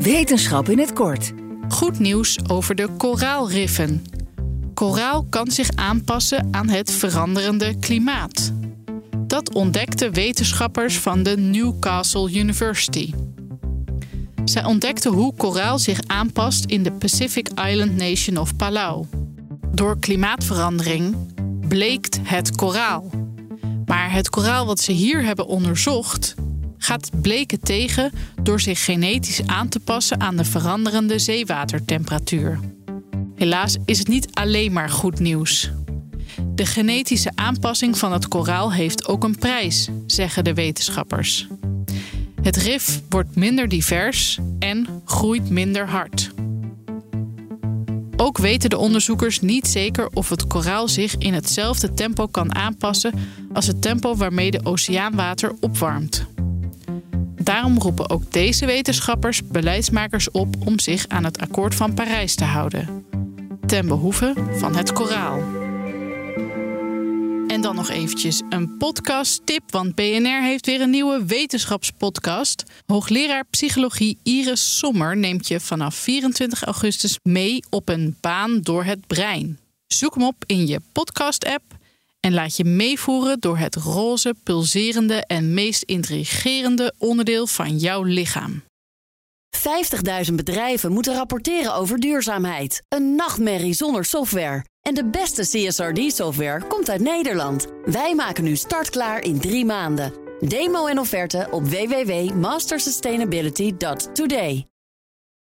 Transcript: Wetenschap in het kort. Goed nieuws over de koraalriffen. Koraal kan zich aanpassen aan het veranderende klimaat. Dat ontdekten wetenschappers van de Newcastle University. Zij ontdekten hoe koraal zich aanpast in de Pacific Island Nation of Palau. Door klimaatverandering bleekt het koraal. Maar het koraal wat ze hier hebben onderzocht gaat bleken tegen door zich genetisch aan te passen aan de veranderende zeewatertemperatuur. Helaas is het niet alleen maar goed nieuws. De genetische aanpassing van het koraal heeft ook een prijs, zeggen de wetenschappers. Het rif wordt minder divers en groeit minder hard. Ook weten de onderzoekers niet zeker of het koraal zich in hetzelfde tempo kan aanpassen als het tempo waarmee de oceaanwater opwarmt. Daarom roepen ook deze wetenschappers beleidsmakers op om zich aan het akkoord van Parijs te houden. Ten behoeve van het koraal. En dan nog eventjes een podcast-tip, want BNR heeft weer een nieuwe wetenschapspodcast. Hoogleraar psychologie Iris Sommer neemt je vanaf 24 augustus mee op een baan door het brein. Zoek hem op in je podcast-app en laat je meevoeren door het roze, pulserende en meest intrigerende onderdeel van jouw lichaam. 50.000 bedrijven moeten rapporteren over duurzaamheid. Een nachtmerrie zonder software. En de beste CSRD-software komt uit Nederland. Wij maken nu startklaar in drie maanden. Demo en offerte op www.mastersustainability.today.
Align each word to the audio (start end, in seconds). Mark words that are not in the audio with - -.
Wetenschap 0.00 0.68
in 0.68 0.78
het 0.78 0.92
kort. 0.92 1.32
Goed 1.68 1.98
nieuws 1.98 2.38
over 2.48 2.74
de 2.74 2.88
koraalriffen. 2.96 4.04
Koraal 4.74 5.26
kan 5.30 5.50
zich 5.50 5.70
aanpassen 5.74 6.48
aan 6.50 6.68
het 6.68 6.92
veranderende 6.92 7.78
klimaat. 7.78 8.52
Dat 9.26 9.54
ontdekten 9.54 10.12
wetenschappers 10.12 10.98
van 10.98 11.22
de 11.22 11.36
Newcastle 11.36 12.32
University. 12.32 13.12
Zij 14.44 14.64
ontdekten 14.64 15.12
hoe 15.12 15.34
koraal 15.34 15.78
zich 15.78 16.00
aanpast 16.06 16.64
in 16.64 16.82
de 16.82 16.92
Pacific 16.92 17.48
Island 17.48 17.96
Nation 17.96 18.36
of 18.36 18.56
Palau. 18.56 19.06
Door 19.72 19.98
klimaatverandering 19.98 21.16
bleekt 21.68 22.18
het 22.22 22.56
koraal. 22.56 23.10
Maar 23.86 24.12
het 24.12 24.30
koraal 24.30 24.66
wat 24.66 24.80
ze 24.80 24.92
hier 24.92 25.24
hebben 25.24 25.46
onderzocht 25.46 26.34
gaat 26.82 27.10
bleken 27.22 27.60
tegen 27.60 28.12
door 28.42 28.60
zich 28.60 28.84
genetisch 28.84 29.46
aan 29.46 29.68
te 29.68 29.80
passen 29.80 30.20
aan 30.20 30.36
de 30.36 30.44
veranderende 30.44 31.18
zeewatertemperatuur. 31.18 32.60
Helaas 33.36 33.76
is 33.84 33.98
het 33.98 34.08
niet 34.08 34.28
alleen 34.32 34.72
maar 34.72 34.90
goed 34.90 35.18
nieuws. 35.18 35.70
De 36.54 36.66
genetische 36.66 37.32
aanpassing 37.34 37.98
van 37.98 38.12
het 38.12 38.28
koraal 38.28 38.72
heeft 38.72 39.08
ook 39.08 39.24
een 39.24 39.38
prijs, 39.38 39.88
zeggen 40.06 40.44
de 40.44 40.54
wetenschappers. 40.54 41.46
Het 42.42 42.56
rif 42.56 43.00
wordt 43.08 43.36
minder 43.36 43.68
divers 43.68 44.38
en 44.58 44.86
groeit 45.04 45.50
minder 45.50 45.88
hard. 45.88 46.30
Ook 48.16 48.38
weten 48.38 48.70
de 48.70 48.78
onderzoekers 48.78 49.40
niet 49.40 49.68
zeker 49.68 50.08
of 50.12 50.28
het 50.28 50.46
koraal 50.46 50.88
zich 50.88 51.16
in 51.16 51.34
hetzelfde 51.34 51.94
tempo 51.94 52.26
kan 52.26 52.54
aanpassen 52.54 53.14
als 53.52 53.66
het 53.66 53.82
tempo 53.82 54.16
waarmee 54.16 54.50
de 54.50 54.64
oceaanwater 54.64 55.54
opwarmt. 55.60 56.26
Daarom 57.42 57.78
roepen 57.78 58.10
ook 58.10 58.32
deze 58.32 58.66
wetenschappers 58.66 59.42
beleidsmakers 59.44 60.30
op 60.30 60.54
om 60.66 60.78
zich 60.78 61.08
aan 61.08 61.24
het 61.24 61.38
akkoord 61.38 61.74
van 61.74 61.94
Parijs 61.94 62.34
te 62.34 62.44
houden. 62.44 63.04
Ten 63.66 63.86
behoeve 63.86 64.32
van 64.52 64.76
het 64.76 64.92
koraal. 64.92 65.38
En 67.46 67.60
dan 67.60 67.74
nog 67.74 67.88
eventjes 67.88 68.42
een 68.48 68.76
podcast-tip, 68.76 69.62
want 69.70 69.94
BNR 69.94 70.42
heeft 70.42 70.66
weer 70.66 70.80
een 70.80 70.90
nieuwe 70.90 71.24
wetenschapspodcast. 71.26 72.64
Hoogleraar 72.86 73.44
psychologie 73.50 74.18
Iris 74.22 74.78
Sommer 74.78 75.16
neemt 75.16 75.48
je 75.48 75.60
vanaf 75.60 75.94
24 75.94 76.64
augustus 76.64 77.18
mee 77.22 77.64
op 77.70 77.88
een 77.88 78.16
baan 78.20 78.60
door 78.60 78.84
het 78.84 79.06
brein. 79.06 79.58
Zoek 79.86 80.14
hem 80.14 80.24
op 80.24 80.44
in 80.46 80.66
je 80.66 80.80
podcast-app 80.92 81.62
en 82.20 82.32
laat 82.32 82.56
je 82.56 82.64
meevoeren 82.64 83.40
door 83.40 83.58
het 83.58 83.74
roze, 83.74 84.34
pulserende 84.42 85.26
en 85.26 85.54
meest 85.54 85.82
intrigerende 85.82 86.94
onderdeel 86.98 87.46
van 87.46 87.78
jouw 87.78 88.02
lichaam. 88.02 88.62
50.000 90.28 90.34
bedrijven 90.34 90.92
moeten 90.92 91.14
rapporteren 91.14 91.74
over 91.74 91.98
duurzaamheid. 91.98 92.82
Een 92.88 93.14
nachtmerrie 93.14 93.74
zonder 93.74 94.04
software. 94.04 94.64
En 94.80 94.94
de 94.94 95.04
beste 95.04 95.42
CSRD-software 95.42 96.66
komt 96.66 96.90
uit 96.90 97.00
Nederland. 97.00 97.66
Wij 97.84 98.14
maken 98.14 98.44
nu 98.44 98.56
startklaar 98.56 99.22
in 99.22 99.40
drie 99.40 99.64
maanden. 99.64 100.12
Demo 100.40 100.86
en 100.86 100.98
offerte 100.98 101.48
op 101.50 101.68
www.mastersustainability.today. 101.68 104.66